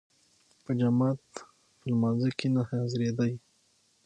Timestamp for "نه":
2.55-2.61